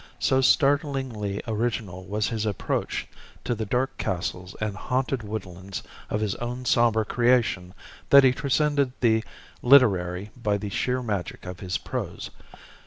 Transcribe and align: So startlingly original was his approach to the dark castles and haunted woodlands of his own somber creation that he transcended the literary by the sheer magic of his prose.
So 0.17 0.41
startlingly 0.41 1.41
original 1.47 2.03
was 2.03 2.29
his 2.29 2.47
approach 2.47 3.07
to 3.43 3.53
the 3.53 3.67
dark 3.67 3.95
castles 3.99 4.55
and 4.59 4.75
haunted 4.75 5.21
woodlands 5.21 5.83
of 6.09 6.21
his 6.21 6.33
own 6.37 6.65
somber 6.65 7.05
creation 7.05 7.75
that 8.09 8.23
he 8.23 8.31
transcended 8.31 8.93
the 9.01 9.23
literary 9.61 10.31
by 10.35 10.57
the 10.57 10.69
sheer 10.69 11.03
magic 11.03 11.45
of 11.45 11.59
his 11.59 11.77
prose. 11.77 12.31